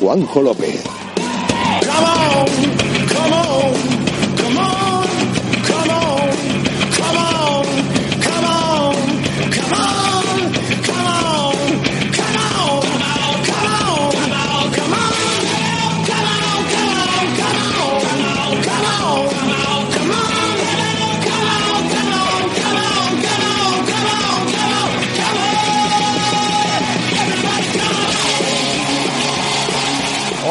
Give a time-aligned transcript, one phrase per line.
[0.00, 0.84] Juanjo López.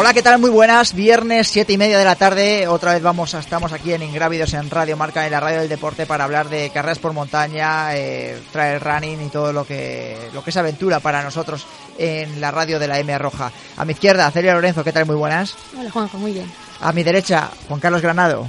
[0.06, 0.38] Hola, ¿qué tal?
[0.38, 0.94] Muy buenas.
[0.94, 2.68] Viernes, siete y media de la tarde.
[2.68, 6.06] Otra vez vamos, estamos aquí en Ingrávidos en Radio Marca, en la radio del deporte,
[6.06, 10.52] para hablar de carreras por montaña, eh, trail running y todo lo que, lo que
[10.52, 11.66] es aventura para nosotros
[11.98, 13.52] en la radio de la M Roja.
[13.78, 15.08] A mi izquierda, Celia Lorenzo, ¿qué tal?
[15.08, 15.56] Muy buenas.
[15.76, 16.52] Hola, Juanjo, muy bien.
[16.82, 18.48] A mi derecha, Juan Carlos Granado.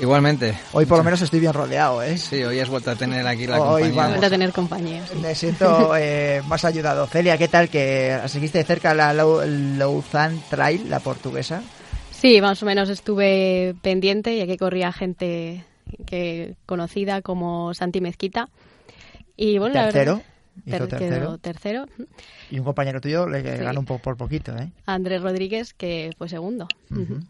[0.00, 0.56] Igualmente.
[0.72, 2.16] Hoy por lo menos estoy bien rodeado, ¿eh?
[2.18, 3.96] Sí, hoy has vuelto a tener aquí la Hoy compañía.
[3.96, 4.10] vamos.
[4.12, 5.06] Vuelta a tener compañía.
[5.06, 5.18] sí.
[5.18, 7.06] Me siento eh, más ayudado.
[7.08, 7.68] Celia, ¿qué tal?
[7.68, 11.62] ¿Que seguiste de cerca la Lausanne Trail, la portuguesa?
[12.12, 15.64] Sí, más o menos estuve pendiente y aquí corría gente
[16.06, 18.48] que conocida como Santi Mezquita.
[19.36, 20.14] Y bueno, la Tercero.
[20.16, 20.24] verdad-
[20.66, 21.38] Hizo ter- tercero.
[21.38, 21.86] tercero.
[22.50, 23.62] Y un compañero tuyo le Sí.
[23.62, 24.70] ganó un poco por poquito, ¿eh?
[24.86, 26.66] Andrés Rodríguez, que fue segundo.
[26.90, 27.20] Ujú.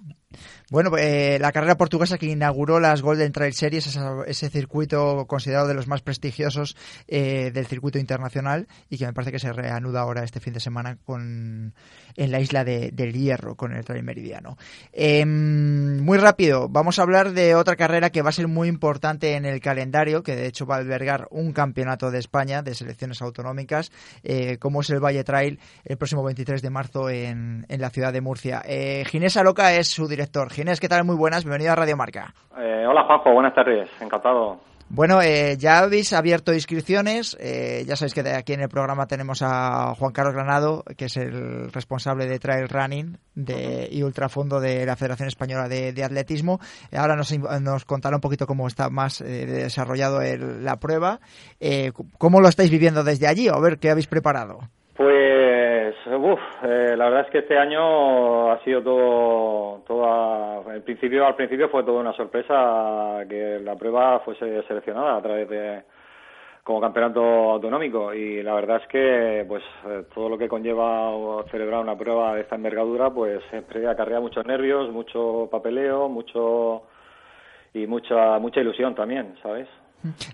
[0.70, 5.66] Bueno, eh, la carrera portuguesa que inauguró las Golden Trail Series, esa- ese circuito considerado
[5.68, 10.00] de los más prestigiosos eh, del circuito internacional y que me parece que se reanuda
[10.00, 11.74] ahora este fin de semana con
[12.16, 14.58] en la isla de, del Hierro con el Trail Meridiano.
[14.92, 19.34] Eh, muy rápido, vamos a hablar de otra carrera que va a ser muy importante
[19.34, 23.22] en el calendario, que de hecho va a albergar un campeonato de España de selecciones
[23.22, 23.92] autonómicas,
[24.24, 28.12] eh, como es el Valle Trail el próximo 23 de marzo en, en la ciudad
[28.12, 28.62] de Murcia.
[28.66, 30.08] Eh, Ginés Aloca es su
[30.50, 31.04] Ginés, ¿qué tal?
[31.04, 32.34] Muy buenas, bienvenido a Radio Marca.
[32.58, 34.58] Eh, hola Juanjo, buenas tardes, encantado.
[34.90, 37.36] Bueno, eh, ya habéis abierto inscripciones.
[37.40, 41.04] eh, ya sabéis que de aquí en el programa tenemos a Juan Carlos Granado, que
[41.06, 46.04] es el responsable de Trail Running de, y Ultrafondo de la Federación Española de, de
[46.04, 46.58] Atletismo.
[46.96, 51.20] Ahora nos, nos contará un poquito cómo está más eh, desarrollado el- la prueba.
[51.60, 53.48] Eh, ¿Cómo lo estáis viviendo desde allí?
[53.48, 54.60] A ver qué habéis preparado.
[56.30, 61.34] Uf, eh, la verdad es que este año ha sido todo, toda, al principio, al
[61.34, 65.82] principio fue toda una sorpresa que la prueba fuese seleccionada a través de,
[66.62, 71.80] como campeonato autonómico y la verdad es que, pues, eh, todo lo que conlleva celebrar
[71.80, 76.82] una prueba de esta envergadura, pues siempre acarrea muchos nervios, mucho papeleo, mucho
[77.72, 79.66] y mucha mucha ilusión también, ¿sabes?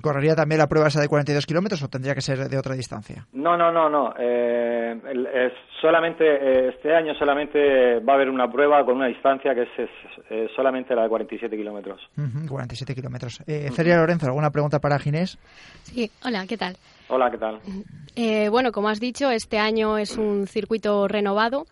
[0.00, 3.26] ¿Correría también la prueba esa de 42 kilómetros o tendría que ser de otra distancia?
[3.32, 4.14] No, no, no, no.
[4.18, 4.98] Eh,
[5.34, 9.62] es solamente eh, este año solamente va a haber una prueba con una distancia que
[9.62, 12.00] es, solamente la de 47 kilómetros.
[12.48, 13.42] 47 kilómetros.
[13.46, 15.38] Eh, Celia Lorenzo, ¿alguna pregunta para Ginés?
[15.82, 16.76] Sí, hola, ¿qué tal?
[17.10, 17.58] Hola, ¿qué tal?
[18.16, 21.64] Eh, bueno, como has dicho, este año es un circuito renovado.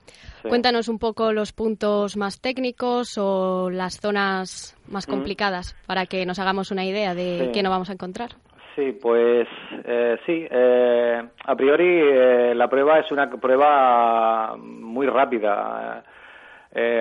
[0.43, 6.39] Cuéntanos un poco los puntos más técnicos o las zonas más complicadas para que nos
[6.39, 8.31] hagamos una idea de qué nos vamos a encontrar.
[8.79, 9.49] Sí, pues
[9.85, 10.47] eh, sí.
[10.49, 16.05] Eh, a priori eh, la prueba es una prueba muy rápida.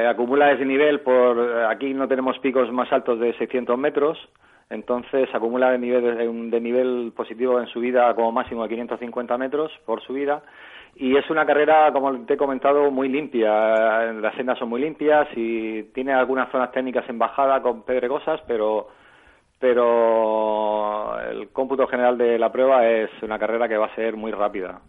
[0.10, 4.18] acumula ese nivel por aquí no tenemos picos más altos de 600 metros,
[4.70, 10.02] entonces acumula de nivel de nivel positivo en subida como máximo de 550 metros por
[10.02, 10.44] subida
[11.00, 14.12] y es una carrera, como te he comentado, muy limpia.
[14.14, 18.88] Las sendas son muy limpias y tiene algunas zonas técnicas en bajada con pedregosas, pero
[19.60, 24.32] pero el cómputo general de la prueba es una carrera que va a ser muy
[24.32, 24.82] rápida.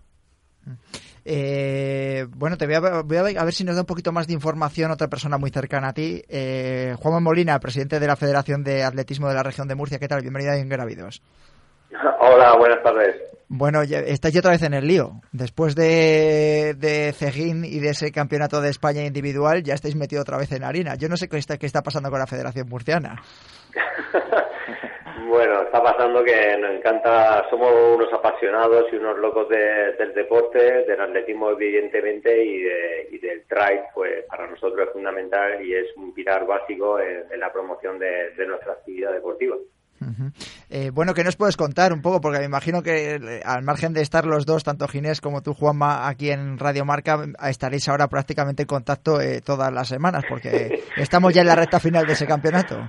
[1.31, 4.91] Eh, bueno, te voy a, a, ver si nos da un poquito más de información
[4.91, 6.23] otra persona muy cercana a ti.
[6.27, 9.99] Eh, Juan Molina, presidente de la Federación de Atletismo de la Región de Murcia.
[9.99, 10.23] ¿Qué tal?
[10.23, 11.21] Bienvenida a Ingrávidos.
[12.21, 13.17] Hola, buenas tardes.
[13.49, 15.21] Bueno, ya, estáis otra vez en el lío.
[15.31, 20.39] Después de, de Cejín y de ese campeonato de España individual, ya estáis metido otra
[20.39, 20.95] vez en harina.
[20.95, 23.23] Yo no sé qué está, qué está pasando con la Federación Murciana.
[25.27, 31.01] bueno, está pasando que nos encanta, somos unos apasionados y unos locos del deporte, del
[31.01, 37.01] atletismo evidentemente y, del trail, pues para nosotros es fundamental y es un pilar básico
[37.01, 39.57] en, la promoción de nuestra actividad deportiva.
[40.71, 42.21] Eh, bueno, ¿qué nos puedes contar un poco?
[42.21, 45.55] Porque me imagino que eh, al margen de estar los dos, tanto Ginés como tú,
[45.55, 50.83] Juanma, aquí en Radio Marca, estaréis ahora prácticamente en contacto eh, todas las semanas, porque
[50.97, 52.89] estamos ya en la recta final de ese campeonato.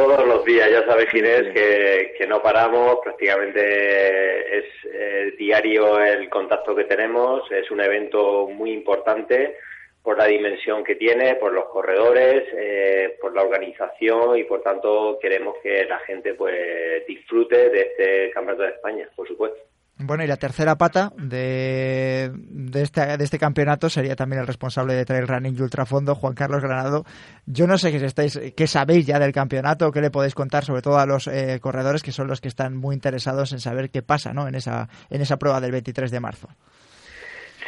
[0.00, 6.74] Todos los días, ya sabes, Ginés, que, que no paramos, prácticamente es diario el contacto
[6.74, 9.58] que tenemos, es un evento muy importante
[10.02, 15.18] por la dimensión que tiene, por los corredores, eh, por la organización y por tanto
[15.20, 19.69] queremos que la gente pues disfrute de este Campeonato de España, por supuesto.
[20.02, 24.94] Bueno, y la tercera pata de, de, este, de este campeonato sería también el responsable
[24.94, 27.04] de trail running y ultrafondo, Juan Carlos Granado.
[27.44, 30.80] Yo no sé qué, estáis, qué sabéis ya del campeonato, qué le podéis contar, sobre
[30.80, 34.00] todo a los eh, corredores que son los que están muy interesados en saber qué
[34.00, 34.48] pasa ¿no?
[34.48, 36.48] en, esa, en esa prueba del 23 de marzo.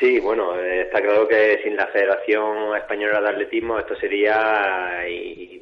[0.01, 5.03] Sí, bueno, eh, está claro que sin la Federación Española de Atletismo esto sería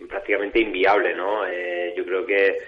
[0.08, 1.46] prácticamente inviable, ¿no?
[1.46, 2.58] Eh, yo creo que,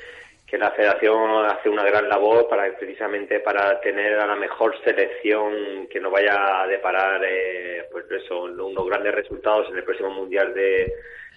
[0.53, 5.87] que la Federación hace una gran labor para precisamente para tener a la mejor selección
[5.87, 10.53] que nos vaya a deparar, eh, pues eso, unos grandes resultados en el próximo Mundial
[10.53, 10.93] de,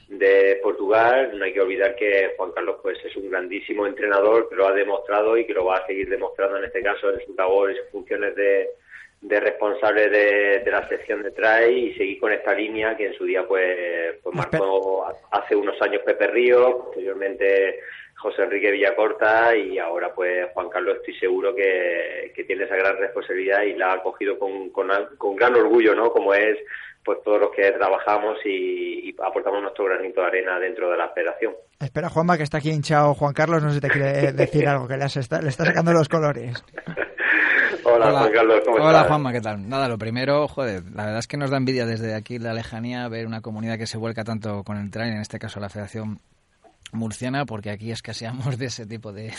[0.09, 1.31] de Portugal.
[1.33, 4.73] No hay que olvidar que Juan Carlos pues es un grandísimo entrenador que lo ha
[4.73, 7.77] demostrado y que lo va a seguir demostrando en este caso en su labor y
[7.77, 8.69] sus funciones de
[9.27, 13.25] de responsable de, la sección de TRAI y seguir con esta línea que en su
[13.25, 17.79] día pues, pues marcó hace unos años Pepe Río, posteriormente
[18.17, 23.63] José Enrique Villacorta y ahora pues Juan Carlos estoy seguro que, tiene esa gran responsabilidad
[23.63, 26.11] y la ha cogido con, con, gran orgullo, ¿no?
[26.11, 26.57] Como es
[27.03, 31.53] pues todos los que trabajamos y, aportamos nuestro granito de arena dentro de la federación.
[31.79, 34.87] Espera, Juanma, que está aquí hinchado Juan Carlos, no sé si te quiere decir algo,
[34.87, 36.63] que le, está, le está sacando los colores.
[37.87, 39.69] Hola, Juan Carlos, ¿cómo Hola, Juanma, ¿qué tal?
[39.69, 43.07] Nada, lo primero, joder, la verdad es que nos da envidia desde aquí la lejanía
[43.07, 46.19] ver una comunidad que se vuelca tanto con el trail, en este caso la Federación
[46.91, 49.33] murciana, porque aquí escaseamos de ese tipo de,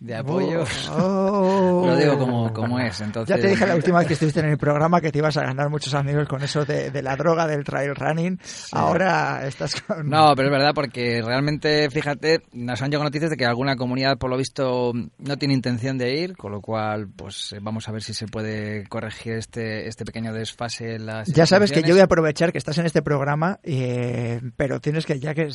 [0.00, 0.64] de apoyo.
[0.90, 1.84] Oh.
[1.86, 3.00] Lo digo como, como, es.
[3.00, 3.34] Entonces...
[3.34, 5.42] Ya te dije la última vez que estuviste en el programa que te ibas a
[5.42, 8.38] ganar muchos amigos con eso de, la droga, del trail running.
[8.72, 10.08] Ahora estás con...
[10.08, 14.18] No, pero es verdad porque realmente, fíjate, nos han llegado noticias de que alguna comunidad,
[14.18, 18.02] por lo visto, no tiene intención de ir, con lo cual, pues vamos a ver
[18.02, 21.28] si se puede corregir este, este pequeño desfase en las...
[21.28, 25.06] Ya sabes que yo voy a aprovechar que estás en este programa, eh, pero tienes
[25.06, 25.48] que, ya que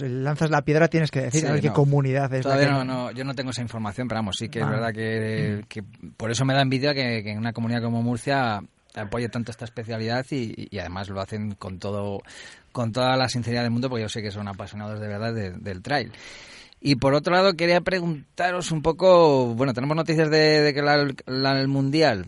[0.00, 2.42] lanzas la piedra, tienes que decir qué comunidad es.
[2.42, 5.64] Todavía no, no, yo no tengo esa información, pero vamos, sí que es verdad que,
[6.16, 8.60] por eso me da envidia que, en una comunidad como Murcia
[8.94, 12.22] apoye tanto esta especialidad y, además lo hacen con todo
[12.70, 15.82] con toda la sinceridad del mundo porque yo sé que son apasionados de verdad del
[15.82, 16.12] trail.
[16.86, 20.80] Y por otro lado, quería preguntaros un poco, bueno, tenemos noticias de, que
[21.26, 22.26] el Mundial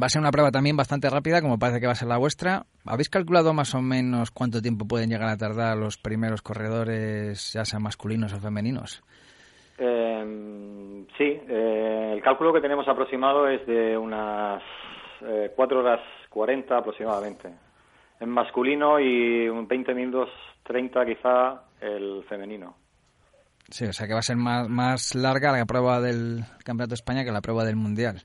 [0.00, 2.16] Va a ser una prueba también bastante rápida, como parece que va a ser la
[2.16, 2.64] vuestra.
[2.86, 7.66] ¿Habéis calculado más o menos cuánto tiempo pueden llegar a tardar los primeros corredores, ya
[7.66, 9.02] sean masculinos o femeninos?
[9.76, 14.62] Em, sí, eh, el cálculo que tenemos aproximado es de unas
[15.20, 17.50] eh, 4 horas 40 aproximadamente.
[18.18, 20.30] En masculino y un 20 minutos
[20.62, 22.76] 30 quizá el femenino.
[23.68, 26.94] Sí, o sea que va a ser más, más larga la prueba del Campeonato de
[26.94, 28.22] España que la prueba del Mundial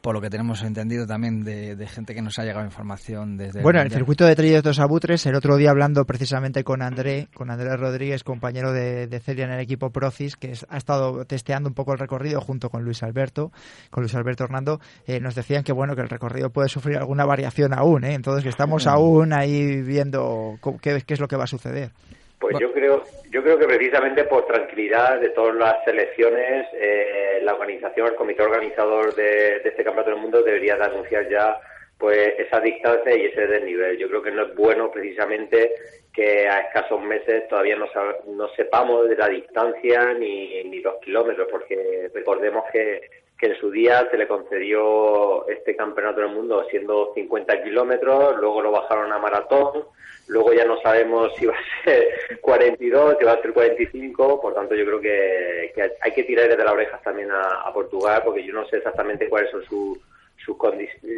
[0.00, 3.80] por lo que tenemos entendido también de, gente que nos ha llegado información desde bueno
[3.80, 8.24] el, circuito de dos Abutres el otro día hablando precisamente con André con Andrés Rodríguez
[8.24, 12.40] compañero de, Celia en el equipo Procis que ha estado testeando un poco el recorrido
[12.40, 13.52] junto con Luis Alberto
[13.90, 17.26] con Luis Alberto Hernando eh, nos decían que bueno que el recorrido puede sufrir alguna
[17.26, 18.14] variación aún ¿eh?
[18.14, 21.90] entonces que estamos aún ahí viendo qué, qué es lo que va a suceder.
[22.38, 27.54] Pues yo creo, yo creo que precisamente por tranquilidad de todas las selecciones, eh, la
[27.54, 31.56] organización, el comité organizador de, este campeonato del mundo debería de anunciar ya
[31.96, 33.96] pues esa distancia y ese desnivel.
[33.98, 35.70] Yo creo que no es bueno precisamente
[36.12, 37.86] que a escasos meses todavía no,
[38.26, 43.02] no sepamos de la distancia ni, ni los kilómetros, porque recordemos que,
[43.40, 48.60] que en su día se le concedió este campeonato del mundo siendo 50 kilómetros, luego
[48.60, 49.84] lo bajaron a maratón,
[50.30, 52.06] Luego ya no sabemos si va a ser
[52.40, 56.56] 42, si va a ser 45, por tanto yo creo que, hay que tirar de
[56.56, 59.98] las orejas también a, Portugal, porque yo no sé exactamente cuáles son sus
[60.36, 60.56] su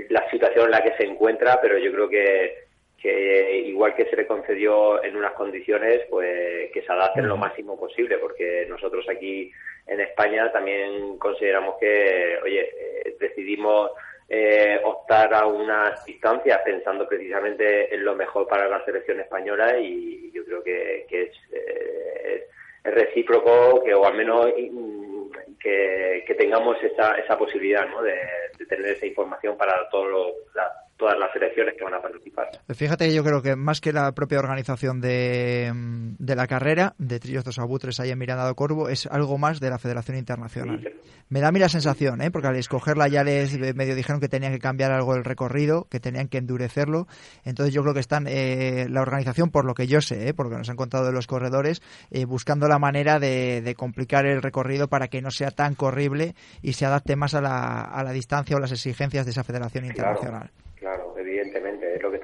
[0.08, 2.64] la situación en la que se encuentra, pero yo creo que,
[3.02, 7.78] que igual que se le concedió en unas condiciones, pues que se adapten lo máximo
[7.78, 9.50] posible, porque nosotros aquí
[9.88, 13.90] en España también consideramos que, oye, eh, decidimos
[14.28, 20.30] eh, optar a unas distancias pensando precisamente en lo mejor para la selección española y
[20.32, 22.46] yo creo que, es, eh,
[22.84, 25.12] es, recíproco que o al menos mm,
[25.58, 28.00] que, tengamos esa, esa posibilidad ¿no?
[28.00, 28.16] de,
[28.68, 30.32] tener esa información para todos los,
[30.96, 32.48] todas las selecciones que van a participar.
[32.74, 35.72] Fíjate que yo creo que más que la propia organización de,
[36.18, 39.60] de la carrera de Trillos dos Abutres ahí en Miranda do Corvo, es algo más
[39.60, 40.92] de la Federación Internacional.
[41.28, 42.30] Me da a mí la sensación, ¿eh?
[42.30, 45.98] porque al escogerla ya les medio dijeron que tenían que cambiar algo el recorrido, que
[45.98, 47.06] tenían que endurecerlo.
[47.44, 50.34] Entonces yo creo que están eh, la organización, por lo que yo sé, ¿eh?
[50.34, 51.80] porque nos han contado de los corredores,
[52.10, 56.34] eh, buscando la manera de, de, complicar el recorrido para que no sea tan corrible
[56.60, 59.86] y se adapte más a la, a la distancia o las exigencias de esa Federación
[59.86, 60.50] Internacional.
[60.76, 62.16] Claro, evidentemente, es lo que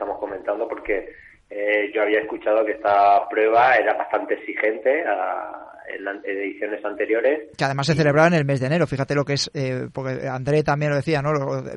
[0.66, 1.12] porque
[1.50, 7.48] eh, yo había escuchado que esta prueba era bastante exigente a, en, ediciones anteriores.
[7.56, 10.28] Que además se celebraba en el mes de enero, fíjate lo que es, eh, porque
[10.28, 11.32] André también lo decía, ¿no?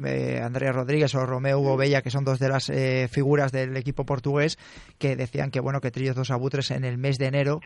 [0.05, 3.75] Eh, Andrés Rodríguez o Romeo Hugo Bella, que son dos de las eh, figuras del
[3.77, 4.57] equipo portugués,
[4.97, 7.61] que decían que, bueno, que Trillos dos Abutres en el mes de enero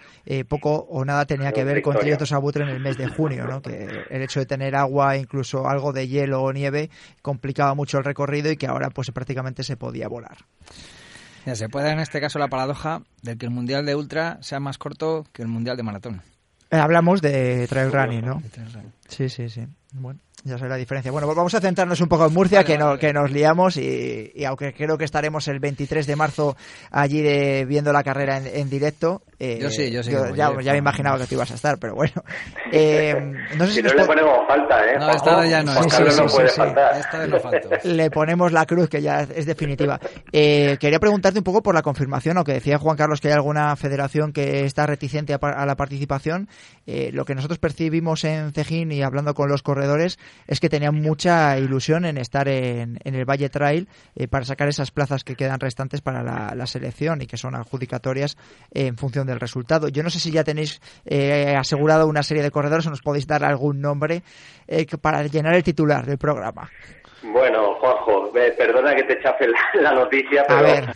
[0.48, 3.46] poco o nada tenía que ver con Trillos dos Abutres en el mes de junio,
[3.46, 3.62] ¿no?
[3.62, 6.90] Que el hecho de tener agua, incluso algo de hielo o nieve,
[7.22, 10.38] complicaba mucho el recorrido y que ahora pues prácticamente se podía volar.
[11.54, 14.80] Se puede en este caso la paradoja de que el Mundial de Ultra sea más
[14.80, 16.22] corto que el Mundial de Maratón.
[16.72, 18.42] Eh, hablamos de trail running, ¿no?
[19.08, 19.68] Sí, sí, sí.
[19.94, 21.12] Bueno, ya sé la diferencia.
[21.12, 24.32] Bueno, pues vamos a centrarnos un poco en Murcia, que, no, que nos liamos y,
[24.46, 26.56] aunque creo que estaremos el 23 de marzo
[26.92, 29.24] allí de, viendo la carrera en, directo.
[29.40, 30.12] Eh, yo sí, yo sí.
[30.36, 32.14] ya, ya, me imaginaba que tú ibas a estar, pero bueno.
[32.72, 33.14] Eh,
[33.58, 34.98] no sé si, no le ponemos falta, ¿eh?
[35.00, 35.72] No, esta vez ya no.
[35.84, 36.98] Sí, sí, no puede faltar.
[37.00, 37.78] Esta vez no falta.
[37.84, 40.00] Le ponemos la cruz, que ya es definitiva.
[40.32, 43.34] Eh, quería preguntarte un poco por la confirmación, o que decía Juan Carlos que hay
[43.36, 46.50] alguna federación que está reticente a, la participación.
[46.86, 51.58] lo que nosotros percibimos en Cejín y hablando con los corredores es que tenían mucha
[51.58, 56.02] ilusión en estar en, el Valle Trail eh, para sacar esas plazas que quedan restantes
[56.02, 58.38] para la, selección y que son adjudicatorias
[58.72, 59.88] en función del resultado.
[59.88, 63.28] Yo no sé si ya tenéis eh, asegurado una serie de corredores o nos podéis
[63.28, 64.24] dar algún nombre
[64.68, 66.70] eh, para llenar el titular del programa.
[67.22, 70.94] Bueno, Juanjo, perdona que te chafe la, noticia, pero,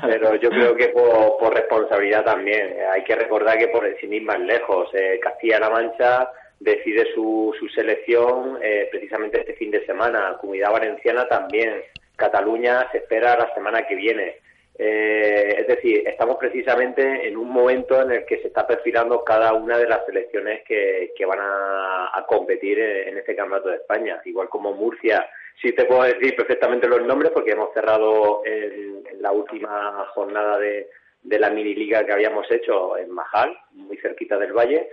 [0.00, 2.74] pero, yo creo que por, responsabilidad también.
[2.92, 4.88] Hay que recordar que por sin ir más lejos,
[5.22, 6.28] Castilla-La Mancha
[6.62, 10.36] decide su, su selección eh, precisamente este fin de semana.
[10.40, 11.82] Comunidad Valenciana también.
[12.16, 14.36] Cataluña se espera la semana que viene.
[14.78, 19.52] Eh, es decir, estamos precisamente en un momento en el que se está perfilando cada
[19.52, 24.22] una de las selecciones que, que van a, competir en, este campeonato de España.
[24.24, 25.28] Igual como Murcia,
[25.60, 30.88] sí te puedo decir perfectamente los nombres porque hemos cerrado en, la última jornada de,
[31.22, 34.88] de la mini liga que habíamos hecho en Majal, muy cerquita del Valle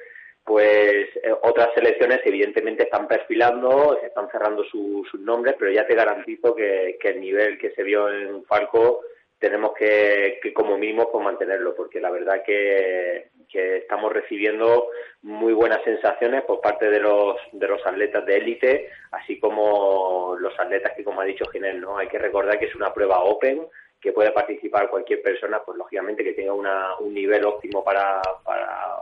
[0.49, 6.55] pues eh, otras selecciones evidentemente están perfilando, están cerrando sus nombres, pero ya te garantizo
[6.55, 9.01] que, el nivel que se vio en Falco
[9.37, 14.87] tenemos que, como mínimo pues, mantenerlo, porque la verdad que, estamos recibiendo
[15.21, 20.59] muy buenas sensaciones por parte de los, de los atletas de élite, así como los
[20.59, 21.99] atletas que, como ha dicho Ginés, ¿no?
[21.99, 23.67] hay que recordar que es una prueba open,
[24.01, 28.19] que puede participar cualquier persona, pues lógicamente que tenga un nivel óptimo para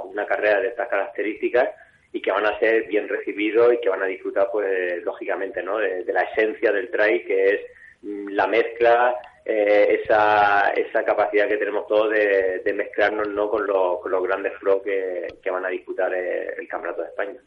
[0.10, 1.70] una carrera de estas características
[2.14, 5.78] y que van a ser bien recibidos y que van a disfrutar, pues lógicamente, ¿no?
[5.78, 7.62] de, la esencia del trail, que es
[8.02, 14.02] mm, la mezcla eh, esa, esa capacidad que tenemos todos de, mezclarnos no con los,
[14.02, 17.40] con los grandes flow que, van a disputar el Campeonato de España.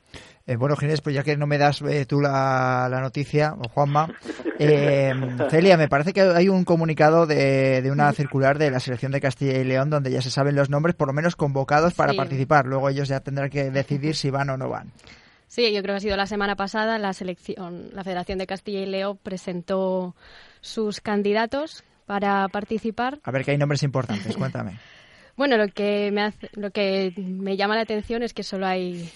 [0.47, 4.09] Eh, bueno, Ginés, pues ya que no me das eh, tú la, noticia, o Juanma,
[4.59, 5.13] eh,
[5.51, 9.59] Celia, me parece que hay un comunicado de, una circular de la selección de Castilla
[9.59, 12.67] y León donde ya se saben los nombres, por lo menos convocados para participar.
[12.67, 14.93] Luego ellos ya tendrán que decidir si van o no van.
[15.47, 18.81] Sí, yo creo que ha sido la semana pasada la selección, la Federación de Castilla
[18.81, 20.15] y León presentó
[20.61, 23.19] sus candidatos para participar.
[23.25, 24.79] A ver, que hay nombres importantes, cuéntame.
[25.37, 29.11] bueno, lo que me hace, lo que me llama la atención es que solo hay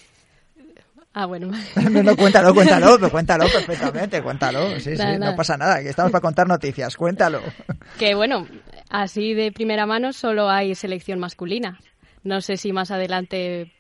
[1.14, 1.46] Ah, bueno.
[1.90, 4.80] no, no, cuéntalo, cuéntalo, cuéntalo perfectamente, cuéntalo.
[4.80, 7.40] Sí, sí, no pasa nada, que estamos para contar noticias, cuéntalo.
[7.98, 8.48] Que bueno,
[8.90, 11.78] así de primera mano solo hay selección masculina.
[12.24, 13.70] No sé si más adelante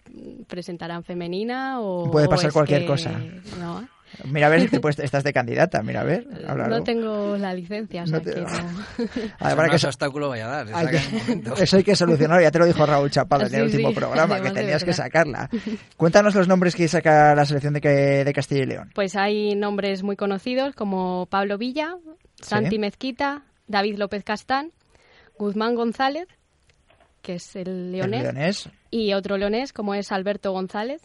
[0.46, 2.10] presentarán femenina o...
[2.10, 3.10] Puede pasar cualquier cosa.
[3.58, 3.88] No,
[4.24, 6.26] Mira a ver si te estás de candidata, mira a ver.
[6.68, 8.46] No tengo la licencia, o sea que no.
[9.40, 10.88] Además, que ese obstáculo vaya a dar.
[11.58, 14.50] eso hay que solucionar, ya te lo dijo Raúl Chapado en el último programa, que
[14.50, 15.48] tenías que sacarla.
[15.96, 18.90] Cuéntanos los nombres que saca la selección de, de Castilla y León.
[18.94, 21.96] Pues hay nombres muy conocidos como Pablo Villa,
[22.40, 24.72] Santi Mezquita, David López Castán,
[25.38, 26.28] Guzmán González,
[27.22, 31.02] que es el leonés, el leonés, y otro leonés como es Alberto González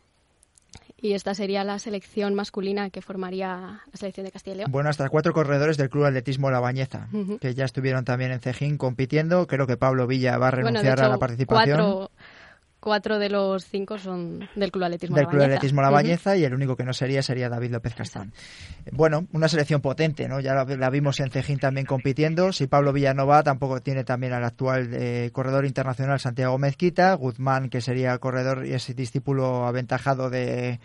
[1.02, 4.72] y esta sería la selección masculina que formaría la selección de Castilla y León.
[4.72, 7.08] Bueno, hasta cuatro corredores del Club Atletismo La Bañeza,
[7.40, 9.48] que ya estuvieron también en Cejín compitiendo.
[9.48, 11.78] Creo que Pablo Villa va a renunciar a la participación.
[11.78, 12.12] Cuatro
[12.82, 16.76] de los cinco son del Club Atletismo Del Club Atletismo La Bañeza y el único
[16.78, 18.32] que no sería sería David López Castán.
[18.92, 20.40] Bueno, una selección potente, ¿no?
[20.40, 22.54] Ya la, vimos en Cejín también compitiendo.
[22.54, 27.14] Si Pablo Villanova tampoco tiene también al actual eh, corredor internacional Santiago Mezquita.
[27.16, 30.80] Guzmán, que sería corredor y es discípulo aventajado de,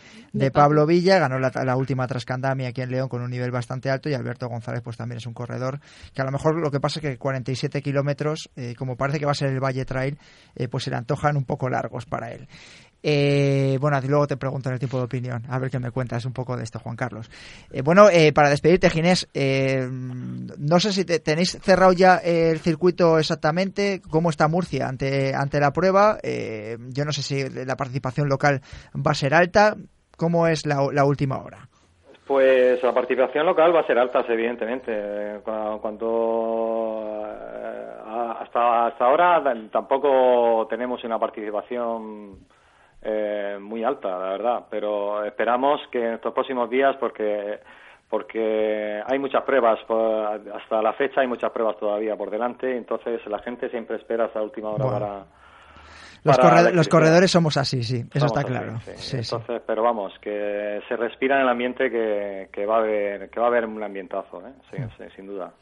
[0.53, 4.09] Pablo Villa, ganó la, última Trascandami aquí en León con un nivel bastante alto.
[4.09, 5.81] Y Alberto González, pues también es un corredor
[6.13, 9.27] que a lo mejor lo que pasa es que 47 kilómetros, eh, como parece que
[9.27, 10.19] va a ser el Valle Trail,
[10.57, 12.49] eh, pues se le antojan un poco largos para él.
[13.07, 16.25] Eh, bueno, luego te pregunto en el tiempo de opinión, a ver qué me cuentas
[16.25, 17.31] un poco de esto, Juan Carlos.
[17.71, 24.01] Eh, bueno, eh, para despedirte, Ginés, no sé si tenéis cerrado ya el circuito exactamente,
[24.09, 26.18] cómo está Murcia ante, ante la prueba.
[26.23, 28.62] yo no sé si la participación local
[28.97, 29.77] va a ser alta.
[30.16, 31.68] ¿Cómo es la, última hora?
[32.27, 35.41] Pues la participación local va a ser alta, evidentemente.
[35.45, 37.23] Cuando
[38.41, 42.39] hasta, hasta ahora tampoco tenemos una participación
[43.03, 47.61] eh, muy alta, la verdad, pero esperamos que en estos próximos días, porque
[48.09, 53.41] porque hay muchas pruebas, hasta la fecha hay muchas pruebas todavía por delante, entonces la
[53.41, 55.25] gente siempre espera hasta la última hora para...
[56.25, 58.79] Los, corredores, somos así, sí, eso está claro.
[58.87, 63.39] entonces, pero vamos, que se respira en el ambiente que, que va a haber que
[63.39, 64.53] va a haber un ambientazo, ¿eh?
[64.71, 65.11] sí, mm.
[65.15, 65.53] sin duda.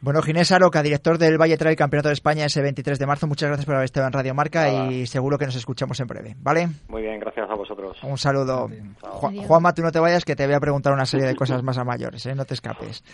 [0.00, 3.48] Bueno, Ginés Aroca, director del Valle Trail Campeonato de España ese 23 de marzo, muchas
[3.48, 6.68] gracias por haber estado en Radio Marca y seguro que nos escuchamos en breve, ¿vale?
[6.88, 7.96] Muy bien, gracias a vosotros.
[8.02, 8.68] Un saludo.
[9.46, 11.78] Juanma, tú no te vayas que te voy a preguntar una serie de cosas más
[11.78, 12.34] a mayores, ¿eh?
[12.34, 13.04] no te escapes.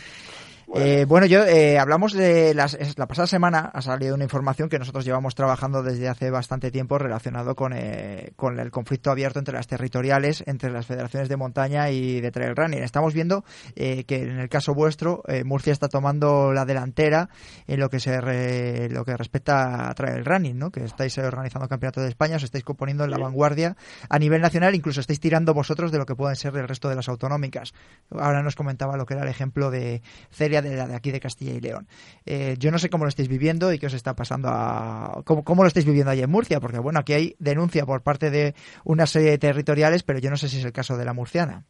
[0.74, 4.78] Eh, bueno, yo eh, hablamos de las, la pasada semana ha salido una información que
[4.78, 9.54] nosotros llevamos trabajando desde hace bastante tiempo relacionado con, eh, con el conflicto abierto entre
[9.54, 12.82] las territoriales, entre las federaciones de montaña y de trail running.
[12.82, 17.30] Estamos viendo que en el caso vuestro Murcia está tomando la delantera
[17.66, 20.70] en lo que se lo que respecta a trail running, ¿no?
[20.70, 23.76] Que estáis organizando el campeonato de España, os estáis componiendo en la vanguardia
[24.08, 26.96] a nivel nacional, incluso estáis tirando vosotros de lo que pueden ser el resto de
[26.96, 27.72] las autonómicas.
[28.10, 31.52] Ahora nos comentaba lo que era el ejemplo de Celia de de aquí de Castilla
[31.52, 31.86] y León.
[32.26, 35.22] Eh, yo no sé cómo lo estáis viviendo y qué os está pasando a...
[35.24, 38.54] Cómo, lo estáis viviendo ahí en Murcia, porque bueno, aquí hay denuncia por parte de
[38.84, 41.64] una serie de territoriales, pero yo no sé si es el caso de la murciana.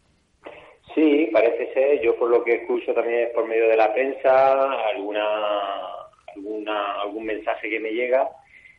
[0.94, 2.00] Sí, parece ser.
[2.02, 4.52] Yo por lo que escucho también por medio de la prensa,
[4.94, 5.24] alguna,
[6.34, 8.28] alguna algún mensaje que me llega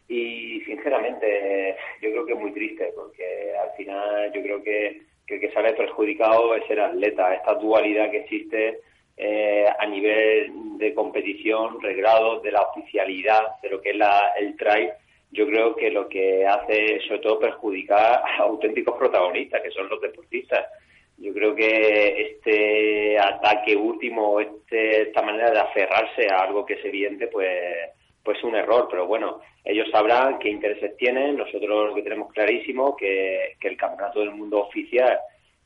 [0.08, 5.36] y sinceramente yo creo que es muy triste porque al final yo creo que, que
[5.36, 8.80] el que sale perjudicado es el atleta, esta dualidad que existe
[9.22, 14.56] eh, a nivel de competición, regrados, de la oficialidad de lo que es la, el
[14.56, 14.92] trail,
[15.30, 19.90] yo creo que lo que hace es sobre todo perjudicar a auténticos protagonistas, que son
[19.90, 20.68] los deportistas.
[21.18, 26.86] Yo creo que este ataque último, este, esta manera de aferrarse a algo que es
[26.86, 27.50] evidente, pues,
[28.24, 28.88] pues es un error.
[28.90, 31.36] Pero bueno, ellos sabrán qué intereses tienen.
[31.36, 35.20] Nosotros lo que tenemos clarísimo que, que el Campeonato del Mundo oficial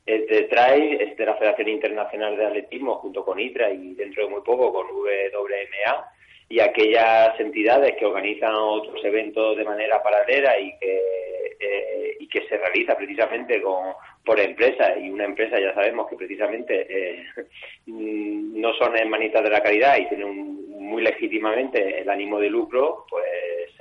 [0.06, 4.24] es de TRAI, es de la Federación Internacional de Atletismo junto con ITRA y dentro
[4.24, 6.10] de muy poco con WMA
[6.48, 11.00] y aquellas entidades que organizan otros eventos de manera paralela y que,
[11.58, 16.16] eh, y que se realiza precisamente con, por empresas y una empresa ya sabemos que
[16.16, 17.24] precisamente eh,
[17.86, 22.50] no son en manitas de la caridad y tienen un muy legítimamente el ánimo de
[22.50, 23.24] lucro, pues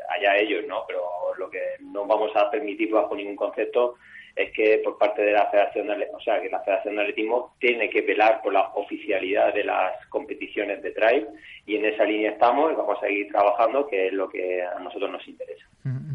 [0.10, 0.86] allá ellos, ¿no?
[0.88, 1.04] Pero
[1.38, 3.96] lo que no vamos a permitir bajo ningún concepto
[4.36, 7.56] es que por parte de la Federación de, o sea, que la Federación de Atletismo
[7.60, 11.28] tiene que velar por la oficialidad de las competiciones de trail
[11.66, 14.80] y en esa línea estamos y vamos a seguir trabajando, que es lo que a
[14.80, 15.66] nosotros nos interesa.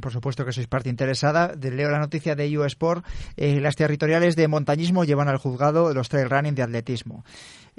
[0.00, 1.52] Por supuesto que sois parte interesada.
[1.54, 3.04] Leo la noticia de EU Sport.
[3.36, 7.24] Eh, las territoriales de montañismo llevan al juzgado los trail running de atletismo.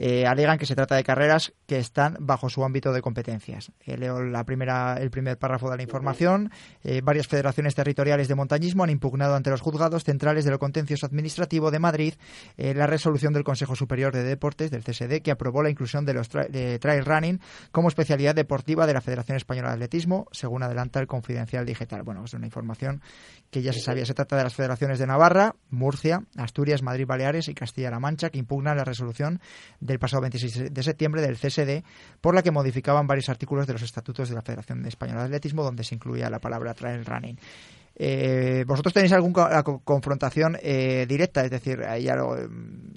[0.02, 3.74] Eh, alegan que se trata de carreras que están bajo su ámbito de competencias.
[3.82, 6.52] Eh, leo la primera, el primer párrafo de la información.
[6.86, 11.06] Eh, varias federaciones territoriales de montañismo han impugnado ante los juzgados centrales de lo contencioso
[11.06, 12.14] administrativo de Madrid
[12.58, 16.30] la resolución del Consejo Superior de Deportes, del CSD, que aprobó la inclusión de los
[16.30, 17.40] trail running
[17.72, 22.04] como especialidad deportiva de la Federación Española de Atletismo, según adelanta el Confidencial Digital.
[22.10, 23.04] Bueno, es una información
[23.52, 24.04] que ya se sabía.
[24.04, 28.40] Se trata de las federaciones de Navarra, Murcia, Asturias, Madrid, Baleares y Castilla-La Mancha, que
[28.40, 29.40] impugnan la resolución
[29.80, 31.84] del pasado 26 de septiembre del CSD,
[32.20, 35.62] por la que modificaban varios artículos de los estatutos de la Federación Española de Atletismo,
[35.62, 37.38] donde se incluía la palabra trail running.
[38.02, 41.44] Eh, ¿Vosotros tenéis alguna confrontación eh, directa?
[41.44, 42.90] Es decir, ya lo, mm,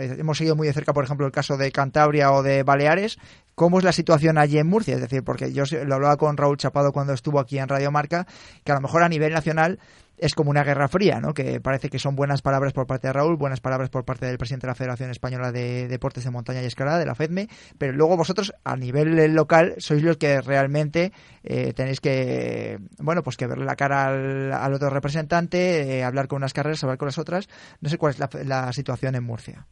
[0.00, 3.18] eh, hemos seguido muy de cerca, por ejemplo, el caso de Cantabria o de Baleares.
[3.54, 4.94] ¿Cómo es la situación allí en Murcia?
[4.94, 8.26] Es decir, porque yo lo hablaba con Raúl Chapado cuando estuvo aquí en Radio Marca,
[8.64, 9.78] que a lo mejor a nivel nacional
[10.18, 11.34] es como una guerra fría, ¿no?
[11.34, 14.38] Que parece que son buenas palabras por parte de Raúl, buenas palabras por parte del
[14.38, 17.48] presidente de la Federación Española de Deportes de Montaña y Escalada, de la FEDME,
[17.78, 21.12] pero luego vosotros a nivel local sois los que realmente
[21.44, 26.38] eh, tenéis que, bueno, pues que verle la cara al, otro representante, eh, hablar con
[26.38, 27.48] unas carreras, hablar con las otras.
[27.80, 29.66] No sé cuál es la, situación en Murcia.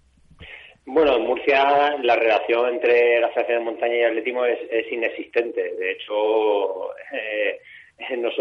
[0.87, 5.75] Bueno, en Murcia la relación entre la Federación de Montaña y Atletismo es, inexistente.
[5.77, 6.84] De hecho,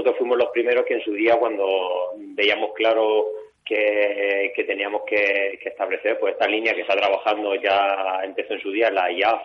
[0.04, 3.26] nosotros fuimos los primeros que en su día, cuando veíamos claro
[3.64, 8.92] que, teníamos que, establecer pues esta línea que está trabajando ya empezó en su día
[8.92, 9.42] la IAF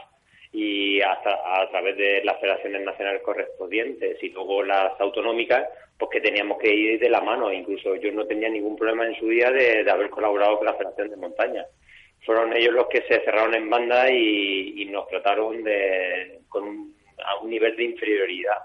[0.53, 6.21] y hasta a través de las federaciones nacionales correspondientes y luego las autonómicas, pues que
[6.21, 7.53] teníamos que ir de la mano.
[7.53, 11.11] Incluso yo no tenía ningún problema en su día de, haber colaborado con la Federación
[11.11, 11.64] de Montaña.
[12.27, 16.94] Fueron ellos los que se cerraron en banda y, nos trataron de, con
[17.25, 18.59] a un nivel de inferioridad.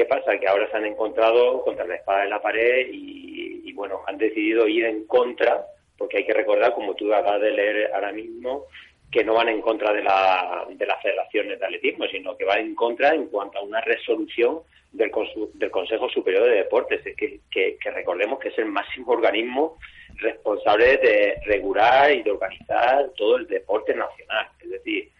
[0.00, 0.38] ¿Qué pasa?
[0.38, 4.66] Que ahora se han encontrado contra la espada en la pared y, bueno, han decidido
[4.66, 5.66] ir en contra,
[5.98, 8.64] porque hay que recordar, como tú acabas de leer ahora mismo,
[9.12, 12.60] que no van en contra de, la, de las federaciones de atletismo, sino que van
[12.60, 14.60] en contra en cuanto a una resolución
[14.90, 19.76] del, Consejo Superior de Deportes, que, que, recordemos que es el máximo organismo
[20.14, 24.48] responsable de regular y de organizar todo el deporte nacional.
[24.62, 25.10] Es decir,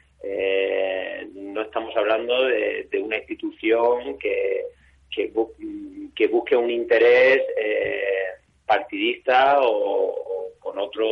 [2.00, 4.64] hablando de, una institución que,
[5.10, 5.28] que,
[6.28, 8.24] busque un interés eh,
[8.66, 11.08] partidista o, con otras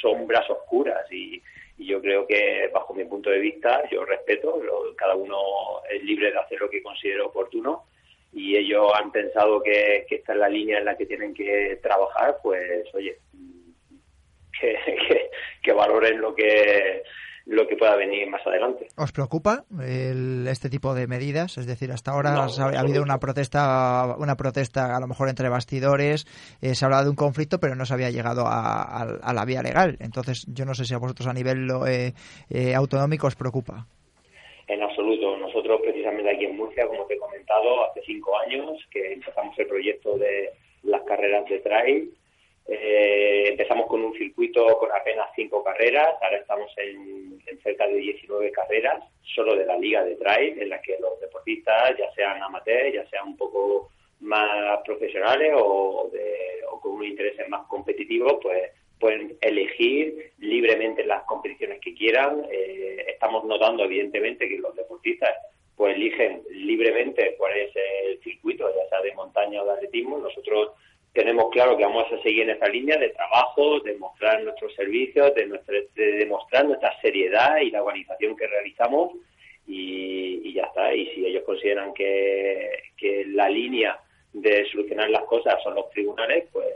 [0.00, 1.10] sombras oscuras.
[1.10, 1.42] Y,
[1.76, 4.62] yo creo que bajo mi punto de vista yo respeto
[4.96, 5.36] cada uno
[5.90, 7.86] es libre de hacer lo que considere oportuno.
[8.32, 12.38] Y ellos han pensado que, esta es la línea en la que tienen que trabajar
[12.42, 13.18] pues oye
[14.60, 15.30] que,
[15.62, 17.02] que valoren lo que
[17.46, 18.88] lo que pueda venir más adelante.
[18.96, 21.58] ¿Os preocupa este tipo de medidas?
[21.58, 26.24] Es decir, hasta ahora ha, habido una protesta, una protesta a lo mejor entre bastidores,
[26.62, 29.62] eh, se ha hablado de un conflicto, pero no se había llegado a, la vía
[29.62, 29.96] legal.
[30.00, 32.12] Entonces, yo no sé si a vosotros a nivel eh,
[32.50, 33.86] eh, autonómico os preocupa.
[34.66, 35.36] En absoluto.
[35.36, 39.66] Nosotros, precisamente aquí en Murcia, como te he comentado, hace cinco años que empezamos el
[39.66, 40.50] proyecto de
[40.84, 42.10] las carreras de trail
[42.66, 47.13] eh, empezamos con un circuito con apenas cinco carreras, ahora estamos en,
[47.64, 49.02] cerca de 19 carreras,
[49.34, 53.08] solo de la liga de trail, en las que los deportistas, ya sean amateurs, ya
[53.08, 56.10] sean un poco más profesionales o,
[56.80, 62.46] con un interés más competitivo, pues pueden elegir libremente las competiciones que quieran.
[62.50, 65.30] Eh, estamos notando, evidentemente, que los deportistas
[65.76, 70.18] pues eligen libremente cuál es el circuito, ya sea de montaña o de atletismo.
[70.18, 70.70] Nosotros
[71.14, 75.32] tenemos claro que vamos a seguir en esta línea de trabajo, de mostrar nuestros servicios,
[75.34, 75.46] de,
[75.94, 79.12] de demostrar nuestra seriedad y la organización que realizamos
[79.66, 80.92] y, ya está.
[80.92, 83.98] Y si ellos consideran que, que la línea
[84.32, 86.66] de solucionar las cosas son los tribunales, pues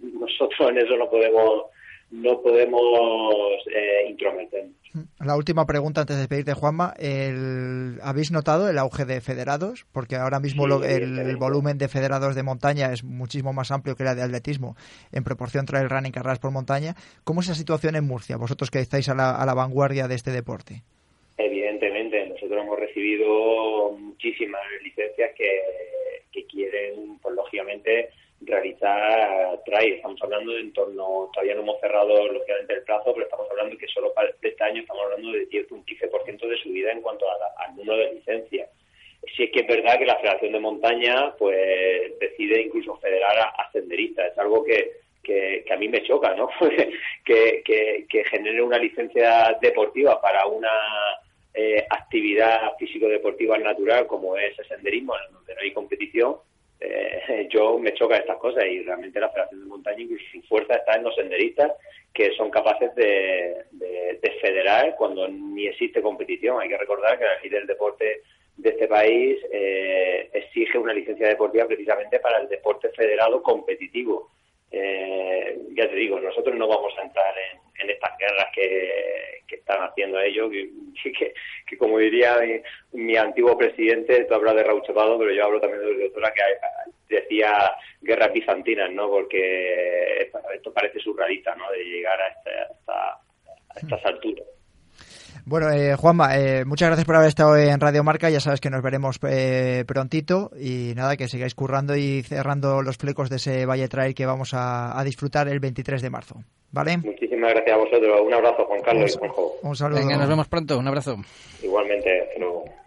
[0.00, 1.64] nosotros en eso no podemos
[2.10, 4.77] no podemos eh, intrometernos.
[5.20, 6.94] La última pregunta antes de despedirte, Juanma.
[6.98, 9.86] El, ¿Habéis notado el auge de federados?
[9.92, 14.14] Porque ahora mismo el, volumen de federados de montaña es muchísimo más amplio que la
[14.14, 14.76] de atletismo
[15.12, 16.94] en proporción trail running carreras por montaña.
[17.24, 20.82] ¿Cómo es la situación en Murcia, vosotros que estáis a la, vanguardia de este deporte?
[21.36, 25.62] Evidentemente, nosotros hemos recibido muchísimas licencias que,
[26.32, 29.94] que quieren, pues lógicamente, realizar trail.
[29.94, 33.76] Estamos hablando de en torno, todavía no hemos cerrado lógicamente el plazo, pero estamos hablando
[33.76, 37.76] que solo para este año estamos hablando de un 15% de subida en cuanto al
[37.76, 38.68] número de licencias.
[39.36, 43.48] Si es que es verdad que la Federación de Montaña pues decide incluso federar a,
[43.48, 44.32] a senderistas.
[44.32, 44.92] Es algo que,
[45.28, 46.48] que, a mí me choca, ¿no?
[47.24, 47.62] que,
[48.08, 50.70] que, genere una licencia deportiva para una
[51.52, 56.36] eh, actividad físico-deportiva natural como es el senderismo, en donde no hay competición,
[56.80, 60.74] eh, yo me choca estas cosas y realmente la Federación de Montaña, incluso su fuerza
[60.74, 61.72] está en los senderistas
[62.12, 63.64] que son capaces de,
[64.40, 66.60] federar cuando ni existe competición.
[66.60, 68.22] Hay que recordar que la ley del deporte
[68.56, 74.30] de este país eh, exige una licencia deportiva precisamente para el deporte federado competitivo.
[74.70, 80.20] Eh, ya te digo, nosotros no vamos a entrar en, estas guerras que, están haciendo
[80.20, 81.34] ellos, que,
[81.66, 82.36] que, como diría
[82.92, 86.42] mi, antiguo presidente, tú hablas de Raúl pero yo hablo también de doctora que
[87.14, 89.08] decía guerras bizantinas, ¿no?
[89.08, 91.70] Porque esto parece surrealista, ¿no?
[91.70, 92.50] De llegar a, este,
[92.88, 93.20] a
[93.80, 94.46] estas alturas.
[95.44, 98.30] Bueno, eh, Juanma, eh, muchas gracias por haber estado en Radio Marca.
[98.30, 102.96] Ya sabes que nos veremos eh, prontito y nada, que sigáis currando y cerrando los
[102.96, 106.36] flecos de ese Valle Trail que vamos a, disfrutar el 23 de marzo.
[106.70, 106.98] ¿Vale?
[106.98, 108.20] Muchísimas gracias a vosotros.
[108.26, 109.52] Un abrazo, Juan Carlos y Juanjo.
[109.62, 110.00] Un saludo.
[110.00, 110.78] Venga, nos vemos pronto.
[110.78, 111.16] Un abrazo.
[111.62, 112.28] Igualmente.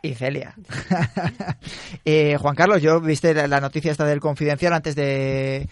[0.01, 0.55] Y Celia.
[2.03, 5.67] Eh, Juan Carlos, yo viste la noticia esta del confidencial antes de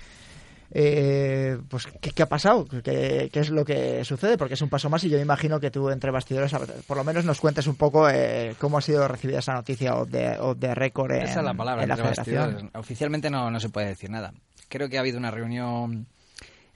[0.72, 5.04] eh, pues ¿qué, ha pasado, ¿Qué, es lo que sucede, porque es un paso más
[5.04, 6.54] y yo me imagino que tú entre bastidores
[6.86, 10.06] por lo menos nos cuentes un poco eh, cómo ha sido recibida esa noticia o
[10.06, 12.70] de, o de récord en, esa es la palabra, la federación.
[12.76, 14.34] Oficialmente no, no se puede decir nada.
[14.68, 16.06] Creo que ha habido una reunión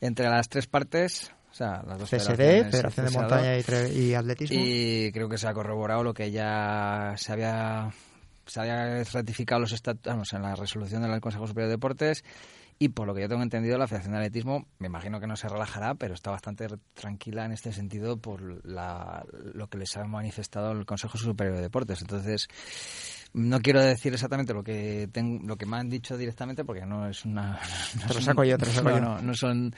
[0.02, 4.58] entre las tres partes, o sea, las dos CSD, Federación de Montaña y, Atletismo.
[4.60, 7.92] Y creo que se ha corroborado lo que ya se había
[8.46, 12.24] se había ratificado los estatutos en la resolución del Consejo Superior de Deportes
[12.80, 15.36] y por lo que yo tengo entendido, la Federación de Atletismo, me imagino que no
[15.36, 20.72] se relajará, pero está bastante tranquila en este sentido por lo que les ha manifestado
[20.72, 22.02] el Consejo Superior de Deportes.
[22.02, 22.48] Entonces,
[23.34, 25.10] no quiero decir exactamente lo que
[25.44, 27.60] lo que me han dicho directamente porque no es una
[28.08, 29.76] no, saco yo, No, son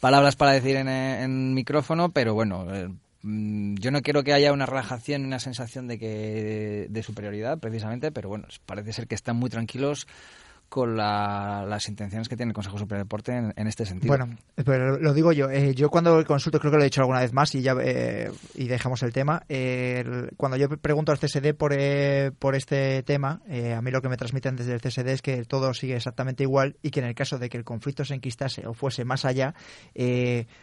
[0.00, 2.88] palabras para decir en, micrófono pero bueno eh,
[3.22, 8.12] mm, yo no quiero que haya una relajación una sensación de que de superioridad precisamente
[8.12, 10.06] pero bueno parece ser que están muy tranquilos
[10.74, 14.08] con las intenciones que tiene el Consejo Superior de Deporte en, este sentido.
[14.08, 15.48] Bueno, pero lo digo yo.
[15.48, 18.28] Eh, yo cuando consulto, creo que lo he dicho alguna vez más y ya eh,
[18.56, 19.44] y dejamos el tema.
[20.36, 24.16] cuando yo pregunto al CSD por, eh, por este tema, a mí lo que me
[24.16, 27.38] transmiten desde el CSD es que todo sigue exactamente igual y que en el caso
[27.38, 29.54] de que el conflicto se enquistase o fuese más allá,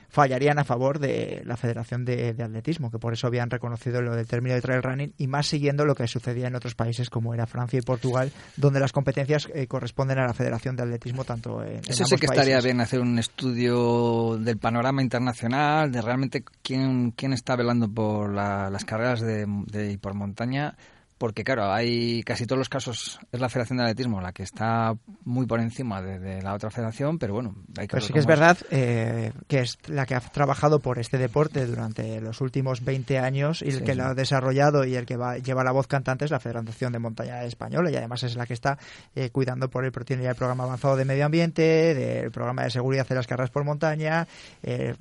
[0.10, 4.28] fallarían a favor de la Federación de, Atletismo, que por eso habían reconocido lo del
[4.28, 7.48] término de trail running y más siguiendo lo que sucedía en otros países como era
[7.48, 12.06] Francia y Portugal, donde las competencias corresponden a la Federación de Atletismo tanto en, Eso
[12.06, 17.56] sí que estaría bien hacer un estudio del panorama internacional, de realmente quién, quién está
[17.56, 20.76] velando por las carreras de, de por montaña
[21.22, 24.96] porque claro, hay casi todos los casos es la Federación de Atletismo la que está
[25.24, 28.26] muy por encima de, la otra federación, pero bueno, hay que Pero sí que es
[28.26, 33.20] verdad eh, que es la que ha trabajado por este deporte durante los últimos 20
[33.20, 36.26] años y el que lo ha desarrollado y el que va, lleva la voz cantante
[36.26, 38.80] es la Federación de Montaña Española y además es la que está
[39.14, 42.72] eh, cuidando por el, tiene ya el programa avanzado de medio ambiente, del programa de
[42.72, 44.28] seguridad de las carreras por montaña,
[44.64, 44.96] eh,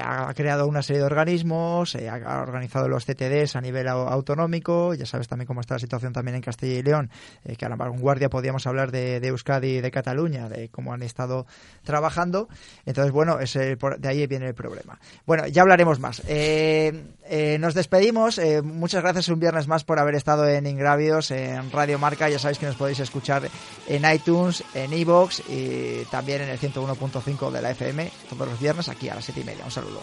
[0.00, 5.23] ha creado una serie de organismos, ha organizado los CTDs a nivel autonómico, ya sabes
[5.28, 7.10] también cómo está la situación también en Castilla y León,
[7.44, 11.02] eh, que a la vanguardia podíamos hablar de, Euskadi y de Cataluña, de cómo han
[11.02, 11.46] estado
[11.82, 12.48] trabajando.
[12.86, 14.98] Entonces, bueno, ese, de ahí viene el problema.
[15.26, 16.22] Bueno, ya hablaremos más.
[16.26, 18.40] Eh, eh, nos despedimos.
[18.62, 22.28] muchas gracias un viernes más por haber estado en Ingravios, en Radio Marca.
[22.28, 23.48] Ya sabéis que nos podéis escuchar
[23.88, 28.88] en iTunes, en iVoox y también en el 101.5 de la FM todos los viernes
[28.88, 29.64] aquí a las 7 y media.
[29.64, 30.00] Un saludo.